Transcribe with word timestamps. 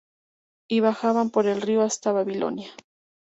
Y 0.67 0.79
bajaban 0.79 1.29
por 1.29 1.45
el 1.45 1.61
río 1.61 1.83
hasta 1.83 2.11
Babilonia. 2.11 2.71